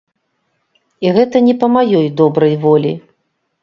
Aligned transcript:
І 1.07 1.13
гэта 1.19 1.43
не 1.51 1.55
па 1.61 1.71
маёй 1.77 2.07
добрай 2.25 2.61
волі. 2.69 3.01